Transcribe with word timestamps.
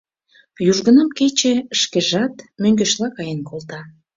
Южгунам 0.69 1.09
кече 1.17 1.53
шкежат 1.81 2.33
мӧҥгешла 2.61 3.07
каен 3.17 3.39
колта... 3.49 3.81